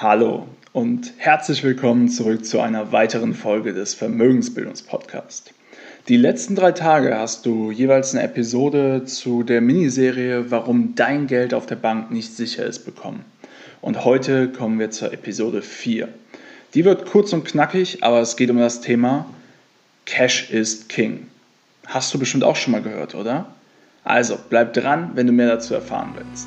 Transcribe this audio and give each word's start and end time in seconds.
Hallo 0.00 0.46
und 0.72 1.12
herzlich 1.16 1.64
willkommen 1.64 2.08
zurück 2.08 2.44
zu 2.44 2.60
einer 2.60 2.92
weiteren 2.92 3.34
Folge 3.34 3.74
des 3.74 3.94
Vermögensbildungspodcasts. 3.94 5.52
Die 6.06 6.16
letzten 6.16 6.54
drei 6.54 6.70
Tage 6.70 7.18
hast 7.18 7.44
du 7.44 7.72
jeweils 7.72 8.14
eine 8.14 8.22
Episode 8.22 9.06
zu 9.06 9.42
der 9.42 9.60
Miniserie 9.60 10.52
Warum 10.52 10.94
dein 10.94 11.26
Geld 11.26 11.52
auf 11.52 11.66
der 11.66 11.74
Bank 11.74 12.12
nicht 12.12 12.36
sicher 12.36 12.64
ist 12.64 12.84
bekommen. 12.84 13.24
Und 13.80 14.04
heute 14.04 14.52
kommen 14.52 14.78
wir 14.78 14.92
zur 14.92 15.12
Episode 15.12 15.62
4. 15.62 16.08
Die 16.74 16.84
wird 16.84 17.04
kurz 17.06 17.32
und 17.32 17.44
knackig, 17.44 18.04
aber 18.04 18.20
es 18.20 18.36
geht 18.36 18.50
um 18.50 18.58
das 18.58 18.80
Thema 18.80 19.26
Cash 20.06 20.52
is 20.52 20.86
King. 20.86 21.26
Hast 21.88 22.14
du 22.14 22.20
bestimmt 22.20 22.44
auch 22.44 22.54
schon 22.54 22.70
mal 22.70 22.82
gehört, 22.82 23.16
oder? 23.16 23.46
Also 24.04 24.38
bleib 24.48 24.74
dran, 24.74 25.10
wenn 25.14 25.26
du 25.26 25.32
mehr 25.32 25.48
dazu 25.48 25.74
erfahren 25.74 26.14
willst. 26.14 26.46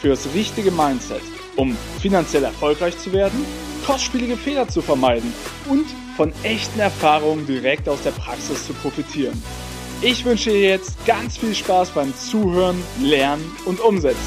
für 0.00 0.08
das 0.08 0.32
richtige 0.34 0.70
Mindset, 0.70 1.20
um 1.56 1.76
finanziell 2.00 2.44
erfolgreich 2.44 2.96
zu 2.98 3.12
werden, 3.12 3.44
kostspielige 3.84 4.36
Fehler 4.36 4.66
zu 4.66 4.80
vermeiden 4.80 5.32
und 5.68 5.84
von 6.16 6.32
echten 6.42 6.80
Erfahrungen 6.80 7.46
direkt 7.46 7.88
aus 7.88 8.02
der 8.02 8.12
Praxis 8.12 8.66
zu 8.66 8.72
profitieren. 8.72 9.40
Ich 10.00 10.24
wünsche 10.24 10.50
dir 10.50 10.70
jetzt 10.70 11.04
ganz 11.04 11.36
viel 11.36 11.54
Spaß 11.54 11.90
beim 11.90 12.14
Zuhören, 12.16 12.82
Lernen 13.02 13.44
und 13.66 13.80
Umsetzen. 13.80 14.18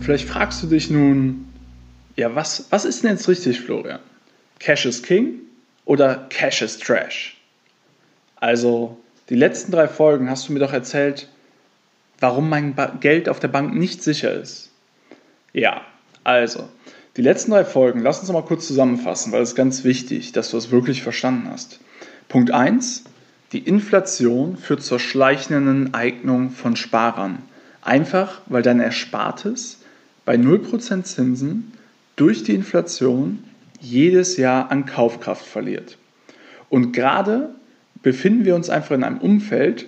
Vielleicht 0.00 0.28
fragst 0.28 0.62
du 0.62 0.66
dich 0.66 0.90
nun, 0.90 1.46
ja, 2.16 2.34
was, 2.34 2.66
was 2.70 2.84
ist 2.84 3.02
denn 3.02 3.12
jetzt 3.12 3.28
richtig, 3.28 3.60
Florian? 3.60 4.00
Cash 4.62 4.86
is 4.86 5.02
King 5.02 5.40
oder 5.86 6.26
Cash 6.30 6.62
is 6.62 6.78
Trash? 6.78 7.36
Also, 8.36 8.96
die 9.28 9.34
letzten 9.34 9.72
drei 9.72 9.88
Folgen 9.88 10.30
hast 10.30 10.48
du 10.48 10.52
mir 10.52 10.60
doch 10.60 10.72
erzählt, 10.72 11.28
warum 12.20 12.48
mein 12.48 12.76
Geld 13.00 13.28
auf 13.28 13.40
der 13.40 13.48
Bank 13.48 13.74
nicht 13.74 14.04
sicher 14.04 14.32
ist. 14.32 14.70
Ja, 15.52 15.80
also, 16.22 16.68
die 17.16 17.22
letzten 17.22 17.50
drei 17.50 17.64
Folgen, 17.64 18.02
lass 18.02 18.20
uns 18.20 18.30
mal 18.30 18.44
kurz 18.44 18.68
zusammenfassen, 18.68 19.32
weil 19.32 19.42
es 19.42 19.56
ganz 19.56 19.82
wichtig, 19.82 20.30
dass 20.30 20.52
du 20.52 20.58
es 20.58 20.70
wirklich 20.70 21.02
verstanden 21.02 21.48
hast. 21.50 21.80
Punkt 22.28 22.52
1, 22.52 23.02
die 23.50 23.66
Inflation 23.66 24.56
führt 24.56 24.84
zur 24.84 25.00
schleichenden 25.00 25.92
Eignung 25.92 26.50
von 26.50 26.76
Sparern. 26.76 27.38
Einfach, 27.80 28.42
weil 28.46 28.62
dein 28.62 28.78
Erspartes 28.78 29.80
bei 30.24 30.36
0% 30.36 31.02
Zinsen 31.02 31.72
durch 32.14 32.44
die 32.44 32.54
Inflation 32.54 33.42
jedes 33.82 34.36
Jahr 34.36 34.70
an 34.70 34.86
Kaufkraft 34.86 35.44
verliert. 35.44 35.98
Und 36.70 36.92
gerade 36.92 37.50
befinden 38.02 38.44
wir 38.44 38.54
uns 38.54 38.70
einfach 38.70 38.94
in 38.94 39.04
einem 39.04 39.18
Umfeld, 39.18 39.86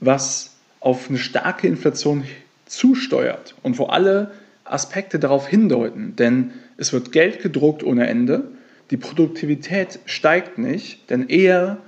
was 0.00 0.54
auf 0.80 1.08
eine 1.08 1.18
starke 1.18 1.66
Inflation 1.66 2.24
zusteuert 2.66 3.54
und 3.62 3.78
wo 3.78 3.86
alle 3.86 4.32
Aspekte 4.64 5.18
darauf 5.18 5.46
hindeuten. 5.46 6.16
Denn 6.16 6.52
es 6.76 6.92
wird 6.92 7.12
Geld 7.12 7.42
gedruckt 7.42 7.84
ohne 7.84 8.06
Ende, 8.06 8.44
die 8.90 8.96
Produktivität 8.96 10.00
steigt 10.04 10.58
nicht, 10.58 11.08
denn 11.10 11.28
eher 11.28 11.78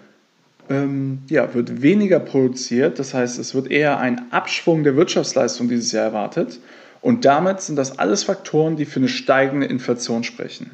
ähm, 0.71 1.19
ja, 1.29 1.53
wird 1.53 1.83
weniger 1.83 2.19
produziert. 2.19 2.99
Das 2.99 3.13
heißt, 3.13 3.39
es 3.39 3.55
wird 3.55 3.71
eher 3.71 3.99
ein 3.99 4.33
Abschwung 4.33 4.85
der 4.85 4.97
Wirtschaftsleistung 4.97 5.69
dieses 5.69 5.93
Jahr 5.93 6.05
erwartet. 6.05 6.61
Und 7.03 7.27
damit 7.27 7.61
sind 7.61 7.77
das 7.77 7.99
alles 7.99 8.25
Faktoren, 8.25 8.77
die 8.77 8.87
für 8.87 9.01
eine 9.01 9.09
steigende 9.09 9.67
Inflation 9.67 10.25
sprechen. 10.25 10.71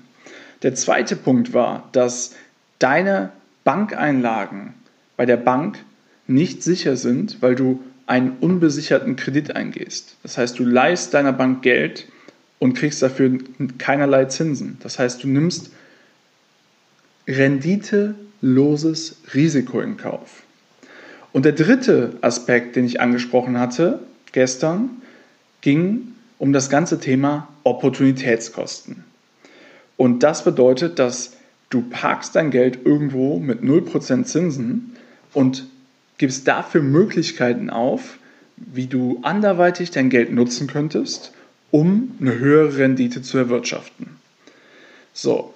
Der 0.63 0.75
zweite 0.75 1.17
Punkt 1.17 1.55
war, 1.55 1.89
dass 1.93 2.35
deine 2.79 3.31
Bankeinlagen 3.65 4.75
bei 5.17 5.27
der 5.27 5.37
Bank 5.37 5.79
nicht 6.27 6.63
sicher 6.63 6.97
sind, 6.97 7.43
weil 7.43 7.55
du 7.55 7.83
einen 8.07 8.37
unbesicherten 8.41 9.17
Kredit 9.17 9.55
eingehst. 9.55 10.17
Das 10.23 10.37
heißt, 10.37 10.59
du 10.59 10.65
leihst 10.65 11.15
deiner 11.15 11.33
Bank 11.33 11.63
Geld 11.63 12.07
und 12.59 12.75
kriegst 12.75 13.03
dafür 13.03 13.39
keinerlei 13.79 14.27
Zinsen. 14.27 14.79
Das 14.83 14.99
heißt, 14.99 15.23
du 15.23 15.29
nimmst 15.29 15.71
renditeloses 17.27 19.17
Risiko 19.35 19.81
in 19.81 19.97
Kauf. 19.97 20.43
Und 21.33 21.45
der 21.45 21.53
dritte 21.53 22.19
Aspekt, 22.21 22.77
den 22.77 22.85
ich 22.85 23.01
angesprochen 23.01 23.59
hatte 23.59 24.01
gestern, 24.33 24.91
ging 25.61 26.09
um 26.39 26.53
das 26.53 26.71
ganze 26.71 26.99
Thema 26.99 27.49
Opportunitätskosten. 27.63 29.05
Und 30.01 30.23
das 30.23 30.45
bedeutet, 30.45 30.99
dass 30.99 31.33
du 31.69 31.83
parkst 31.83 32.35
dein 32.35 32.51
Geld 32.51 32.87
irgendwo 32.87 33.39
mit 33.39 33.61
0% 33.61 34.25
Zinsen 34.25 34.97
und 35.35 35.67
gibst 36.17 36.49
dafür 36.49 36.81
Möglichkeiten 36.81 37.69
auf, 37.69 38.17
wie 38.57 38.87
du 38.87 39.19
anderweitig 39.21 39.91
dein 39.91 40.09
Geld 40.09 40.33
nutzen 40.33 40.69
könntest, 40.69 41.33
um 41.71 42.17
eine 42.19 42.39
höhere 42.39 42.79
Rendite 42.79 43.21
zu 43.21 43.37
erwirtschaften. 43.37 44.17
So, 45.13 45.53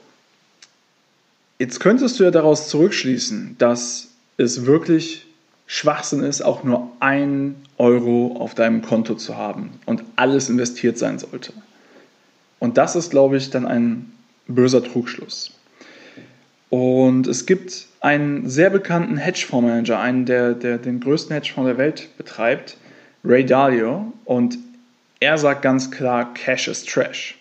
jetzt 1.58 1.80
könntest 1.80 2.20
du 2.20 2.24
ja 2.24 2.30
daraus 2.30 2.68
zurückschließen, 2.68 3.56
dass 3.56 4.08
es 4.36 4.66
wirklich 4.66 5.24
Schwachsinn 5.66 6.22
ist, 6.22 6.42
auch 6.42 6.64
nur 6.64 6.92
ein 7.00 7.54
Euro 7.78 8.36
auf 8.38 8.54
deinem 8.54 8.82
Konto 8.82 9.14
zu 9.14 9.38
haben 9.38 9.70
und 9.86 10.04
alles 10.16 10.50
investiert 10.50 10.98
sein 10.98 11.18
sollte. 11.18 11.54
Und 12.58 12.76
das 12.76 12.94
ist, 12.94 13.08
glaube 13.10 13.38
ich, 13.38 13.48
dann 13.48 13.64
ein 13.64 14.13
böser 14.46 14.82
Trugschluss. 14.82 15.50
Und 16.70 17.26
es 17.26 17.46
gibt 17.46 17.86
einen 18.00 18.48
sehr 18.48 18.70
bekannten 18.70 19.16
Hedgefondsmanager, 19.16 19.98
einen, 20.00 20.26
der, 20.26 20.54
der 20.54 20.78
den 20.78 21.00
größten 21.00 21.34
Hedgefonds 21.34 21.68
der 21.68 21.78
Welt 21.78 22.08
betreibt, 22.16 22.76
Ray 23.24 23.46
Dalio, 23.46 24.12
und 24.24 24.58
er 25.20 25.38
sagt 25.38 25.62
ganz 25.62 25.90
klar, 25.90 26.34
Cash 26.34 26.68
is 26.68 26.84
Trash. 26.84 27.38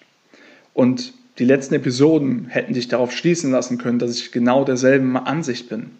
Und 0.74 1.14
die 1.40 1.46
letzten 1.46 1.76
Episoden 1.76 2.46
hätten 2.46 2.74
dich 2.74 2.88
darauf 2.88 3.12
schließen 3.12 3.52
lassen 3.52 3.78
können, 3.78 4.00
dass 4.00 4.16
ich 4.16 4.32
genau 4.32 4.64
derselben 4.64 5.18
Ansicht 5.18 5.68
bin. 5.68 5.92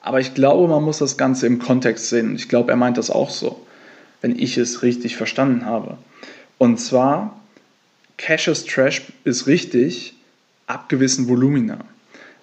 Aber 0.00 0.20
ich 0.20 0.34
glaube, 0.34 0.66
man 0.68 0.82
muss 0.82 0.98
das 0.98 1.16
Ganze 1.16 1.46
im 1.46 1.58
Kontext 1.58 2.08
sehen. 2.08 2.34
Ich 2.34 2.48
glaube, 2.48 2.70
er 2.70 2.76
meint 2.76 2.96
das 2.96 3.10
auch 3.10 3.30
so, 3.30 3.64
wenn 4.22 4.38
ich 4.38 4.56
es 4.56 4.82
richtig 4.82 5.16
verstanden 5.16 5.66
habe. 5.66 5.98
Und 6.56 6.78
zwar, 6.78 7.38
Cash 8.16 8.48
is 8.48 8.64
Trash 8.64 9.02
ist 9.24 9.46
richtig 9.46 10.14
ab 10.68 10.88
gewissen 10.88 11.28
Volumina. 11.28 11.78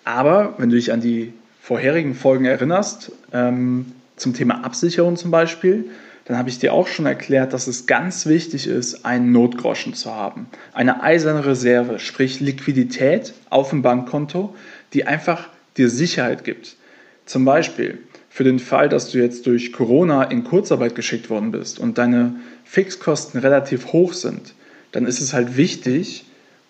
Aber 0.03 0.56
wenn 0.58 0.69
du 0.69 0.75
dich 0.75 0.91
an 0.91 1.00
die 1.00 1.34
vorherigen 1.62 2.13
Folgen 2.13 2.46
erinnerst, 2.46 3.12
ähm, 3.31 3.94
zum 4.18 4.34
Thema 4.34 4.63
Absicherung 4.63 5.16
zum 5.16 5.31
Beispiel, 5.31 5.86
dann 6.25 6.38
habe 6.38 6.50
ich 6.50 6.59
dir 6.59 6.74
auch 6.74 6.88
schon 6.88 7.06
erklärt, 7.06 7.53
dass 7.53 7.68
es 7.68 7.86
ganz 7.86 8.25
wichtig 8.25 8.68
ist, 8.68 9.06
einen 9.06 9.31
Notgroschen 9.31 9.94
zu 9.94 10.13
haben. 10.13 10.47
Eine 10.74 11.03
eiserne 11.03 11.46
Reserve, 11.46 12.00
sprich 12.00 12.40
Liquidität 12.40 13.34
auf 13.50 13.69
dem 13.69 13.84
Bankkonto, 13.84 14.56
die 14.94 15.06
einfach 15.06 15.47
dir 15.78 15.90
Sicherheit 15.90 16.44
gibt. 16.44 16.78
Zum 17.25 17.45
Beispiel 17.45 18.00
für 18.30 18.44
den 18.44 18.60
Fall, 18.60 18.89
dass 18.89 19.12
du 19.12 19.19
jetzt 19.19 19.45
durch 19.45 19.72
Corona 19.72 20.24
in 20.24 20.44
Kurzarbeit 20.44 20.95
geschickt 20.95 21.30
worden 21.30 21.51
bist 21.51 21.80
und 21.80 21.98
deine 21.98 22.36
Fixkosten 22.63 23.39
relativ 23.39 23.94
hoch 23.94 24.13
sind, 24.13 24.54
dann 24.92 25.06
ist 25.06 25.22
es 25.22 25.33
halt 25.33 25.57
wichtig, 25.57 26.25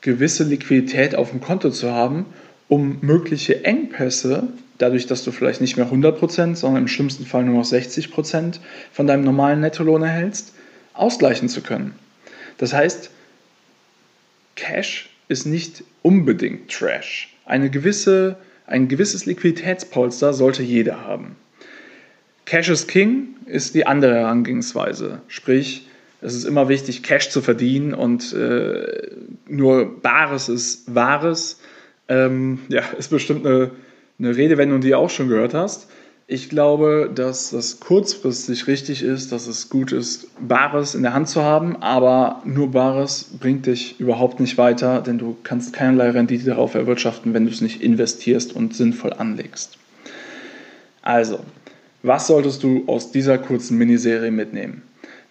gewisse 0.06 0.44
Liquidität 0.44 1.16
auf 1.16 1.32
dem 1.32 1.42
Konto 1.42 1.72
zu 1.72 1.92
haben, 1.92 2.26
um 2.68 3.00
mögliche 3.02 3.66
Engpässe, 3.66 4.48
dadurch, 4.78 5.08
dass 5.08 5.24
du 5.24 5.32
vielleicht 5.32 5.62
nicht 5.62 5.78
mehr 5.78 5.92
100%, 5.92 6.56
sondern 6.56 6.84
im 6.84 6.88
schlimmsten 6.88 7.26
Fall 7.26 7.44
nur 7.44 7.56
noch 7.56 7.66
60% 7.66 8.60
von 8.92 9.08
deinem 9.08 9.24
normalen 9.24 9.62
Nettolohn 9.62 10.04
erhältst, 10.04 10.54
ausgleichen 10.94 11.50
zu 11.50 11.62
können. 11.62 11.96
Das 12.58 12.74
heißt, 12.74 13.10
Cash 14.56 15.10
ist 15.28 15.46
nicht 15.46 15.84
unbedingt 16.02 16.72
Trash. 16.72 17.36
Eine 17.46 17.70
gewisse 17.70 18.38
ein 18.68 18.88
gewisses 18.88 19.26
Liquiditätspolster 19.26 20.34
sollte 20.34 20.64
jeder 20.64 21.02
haben. 21.02 21.36
Cash 22.46 22.70
is 22.70 22.88
King 22.88 23.36
ist 23.46 23.76
die 23.76 23.86
andere 23.86 24.16
Herangehensweise. 24.16 25.22
Sprich, 25.28 25.88
es 26.22 26.34
ist 26.34 26.46
immer 26.46 26.70
wichtig, 26.70 27.04
Cash 27.04 27.30
zu 27.30 27.42
verdienen 27.42 27.94
und 27.94 28.34
äh, 28.34 29.12
nur 29.48 30.02
Bares 30.02 30.50
ist 30.50 30.94
Wahres. 30.94 31.60
Ähm, 32.08 32.60
ja, 32.70 32.84
ist 32.98 33.10
bestimmt 33.10 33.46
eine, 33.46 33.72
eine 34.20 34.36
Redewendung, 34.36 34.82
die 34.82 34.90
du 34.90 34.98
auch 34.98 35.10
schon 35.10 35.30
gehört 35.30 35.54
hast. 35.54 35.88
Ich 36.28 36.50
glaube, 36.50 37.12
dass 37.14 37.52
das 37.52 37.80
kurzfristig 37.80 38.66
richtig 38.66 39.04
ist, 39.04 39.32
dass 39.32 39.46
es 39.46 39.70
gut 39.70 39.92
ist, 39.92 40.28
Bares 40.40 40.96
in 40.96 41.04
der 41.04 41.14
Hand 41.14 41.30
zu 41.30 41.44
haben, 41.44 41.76
aber 41.84 42.42
nur 42.46 42.72
Bares 42.72 43.30
bringt 43.40 43.68
dich 43.68 44.00
überhaupt 44.00 44.40
nicht 44.40 44.58
weiter, 44.58 45.02
denn 45.02 45.20
du 45.20 45.38
kannst 45.44 45.74
keinerlei 45.74 46.10
Rendite 46.10 46.46
darauf 46.46 46.74
erwirtschaften, 46.74 47.36
wenn 47.36 47.46
du 47.46 47.52
es 47.52 47.62
nicht 47.62 47.84
investierst 47.84 48.56
und 48.56 48.76
sinnvoll 48.76 49.14
anlegst. 49.14 49.78
Also, 51.04 51.42
was 52.02 52.26
solltest 52.26 52.64
du 52.64 52.86
aus 52.88 53.12
dieser 53.12 53.38
kurzen 53.38 53.78
Miniserie 53.78 54.32
mitnehmen? 54.32 54.82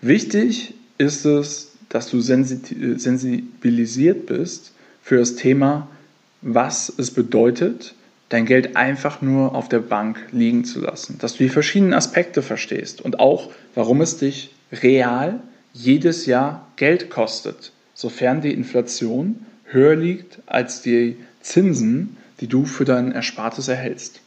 Wichtig 0.06 0.74
ist 0.98 1.24
es, 1.24 1.72
dass 1.88 2.10
du 2.10 2.20
sensibilisiert 2.20 4.26
bist 4.26 4.72
für 5.02 5.16
das 5.16 5.36
Thema, 5.36 5.88
was 6.42 6.92
es 6.98 7.10
bedeutet, 7.10 7.94
dein 8.28 8.44
Geld 8.44 8.76
einfach 8.76 9.22
nur 9.22 9.54
auf 9.54 9.70
der 9.70 9.78
Bank 9.78 10.18
liegen 10.30 10.66
zu 10.66 10.82
lassen. 10.82 11.16
Dass 11.20 11.32
du 11.32 11.44
die 11.44 11.48
verschiedenen 11.48 11.94
Aspekte 11.94 12.42
verstehst 12.42 13.00
und 13.00 13.18
auch, 13.18 13.50
warum 13.74 14.02
es 14.02 14.18
dich 14.18 14.54
real 14.72 15.40
jedes 15.72 16.26
Jahr 16.26 16.70
Geld 16.76 17.08
kostet, 17.08 17.72
sofern 17.94 18.42
die 18.42 18.52
Inflation 18.52 19.46
höher 19.64 19.96
liegt 19.96 20.40
als 20.44 20.82
die 20.82 21.16
Zinsen, 21.40 22.18
die 22.42 22.46
du 22.46 22.66
für 22.66 22.84
dein 22.84 23.10
Erspartes 23.10 23.68
erhältst. 23.68 24.20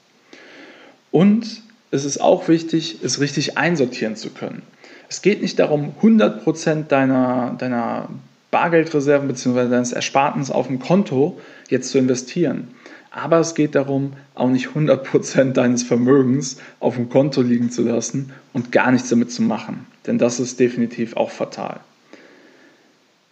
Und 1.12 1.62
es 1.92 2.04
ist 2.04 2.20
auch 2.20 2.48
wichtig, 2.48 2.98
es 3.04 3.20
richtig 3.20 3.60
einsortieren 3.60 4.16
zu 4.16 4.32
können. 4.32 4.64
Es 5.10 5.22
geht 5.22 5.42
nicht 5.42 5.58
darum, 5.60 5.94
100% 6.02 6.84
deiner, 6.84 7.56
deiner 7.58 8.10
Bargeldreserven 8.52 9.28
bzw. 9.28 9.70
deines 9.70 9.94
Erspartens 9.94 10.52
auf 10.52 10.68
dem 10.68 10.80
Konto 10.80 11.40
jetzt 11.70 11.90
zu 11.90 11.98
investieren. 11.98 12.70
Aber 13.12 13.40
es 13.40 13.56
geht 13.56 13.74
darum, 13.74 14.14
auch 14.36 14.50
nicht 14.50 14.68
100% 14.68 15.54
deines 15.54 15.84
Vermögens 15.84 16.58
auf 16.80 16.96
dem 16.96 17.10
Konto 17.10 17.42
liegen 17.42 17.72
zu 17.72 17.84
lassen 17.84 18.32
und 18.54 18.72
gar 18.72 18.92
nichts 18.92 19.10
damit 19.10 19.32
zu 19.32 19.42
machen. 19.42 19.88
Denn 20.06 20.18
das 20.18 20.40
ist 20.40 20.60
definitiv 20.60 21.16
auch 21.16 21.32
fatal. 21.32 21.80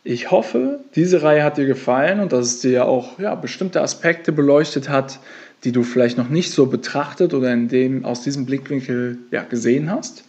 Ich 0.03 0.31
hoffe, 0.31 0.79
diese 0.95 1.23
Reihe 1.23 1.43
hat 1.43 1.57
dir 1.57 1.65
gefallen 1.65 2.19
und 2.19 2.31
dass 2.31 2.47
es 2.47 2.61
dir 2.61 2.85
auch 2.85 3.19
ja, 3.19 3.35
bestimmte 3.35 3.81
Aspekte 3.81 4.31
beleuchtet 4.31 4.87
hat, 4.87 5.19
die 5.63 5.71
du 5.71 5.83
vielleicht 5.83 6.17
noch 6.17 6.29
nicht 6.29 6.51
so 6.51 6.67
betrachtet 6.67 7.33
oder 7.33 7.51
in 7.51 7.67
dem, 7.67 8.05
aus 8.05 8.21
diesem 8.21 8.45
Blickwinkel 8.45 9.17
ja, 9.31 9.43
gesehen 9.43 9.89
hast. 9.89 10.23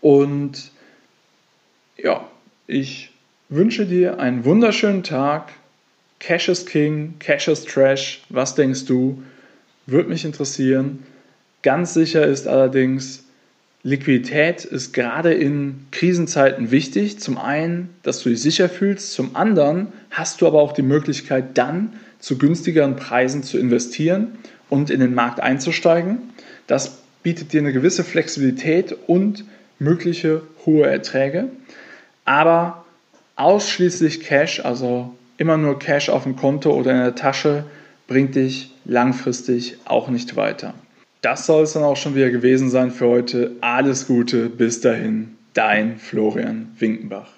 Und 0.00 0.70
ja, 2.02 2.28
ich 2.66 3.10
wünsche 3.48 3.86
dir 3.86 4.20
einen 4.20 4.44
wunderschönen 4.44 5.02
Tag. 5.02 5.50
Cash 6.20 6.48
is 6.48 6.64
King, 6.64 7.14
Cash 7.18 7.48
is 7.48 7.64
Trash. 7.64 8.22
Was 8.28 8.54
denkst 8.54 8.86
du? 8.86 9.22
Würde 9.86 10.08
mich 10.08 10.24
interessieren. 10.24 11.04
Ganz 11.62 11.94
sicher 11.94 12.26
ist 12.26 12.46
allerdings, 12.46 13.24
Liquidität 13.82 14.64
ist 14.64 14.92
gerade 14.92 15.32
in 15.32 15.86
Krisenzeiten 15.90 16.70
wichtig. 16.70 17.20
Zum 17.20 17.38
einen, 17.38 17.90
dass 18.02 18.22
du 18.22 18.28
dich 18.28 18.42
sicher 18.42 18.68
fühlst. 18.68 19.12
Zum 19.12 19.34
anderen 19.34 19.88
hast 20.10 20.40
du 20.40 20.46
aber 20.46 20.60
auch 20.60 20.72
die 20.72 20.82
Möglichkeit, 20.82 21.56
dann 21.58 21.94
zu 22.18 22.38
günstigeren 22.38 22.96
Preisen 22.96 23.42
zu 23.42 23.58
investieren 23.58 24.38
und 24.68 24.90
in 24.90 25.00
den 25.00 25.14
Markt 25.14 25.40
einzusteigen. 25.40 26.18
Das 26.66 26.98
bietet 27.22 27.52
dir 27.52 27.60
eine 27.60 27.72
gewisse 27.72 28.04
Flexibilität 28.04 28.94
und 29.06 29.44
mögliche 29.78 30.42
hohe 30.66 30.86
Erträge. 30.86 31.48
Aber 32.28 32.84
ausschließlich 33.36 34.20
Cash, 34.20 34.60
also 34.62 35.14
immer 35.38 35.56
nur 35.56 35.78
Cash 35.78 36.10
auf 36.10 36.24
dem 36.24 36.36
Konto 36.36 36.70
oder 36.74 36.90
in 36.90 36.98
der 36.98 37.14
Tasche, 37.14 37.64
bringt 38.06 38.34
dich 38.34 38.70
langfristig 38.84 39.78
auch 39.86 40.08
nicht 40.08 40.36
weiter. 40.36 40.74
Das 41.22 41.46
soll 41.46 41.62
es 41.62 41.72
dann 41.72 41.84
auch 41.84 41.96
schon 41.96 42.14
wieder 42.14 42.28
gewesen 42.28 42.68
sein 42.68 42.90
für 42.90 43.08
heute. 43.08 43.52
Alles 43.62 44.06
Gute, 44.06 44.50
bis 44.50 44.82
dahin, 44.82 45.38
dein 45.54 45.96
Florian 45.96 46.76
Winkenbach. 46.78 47.30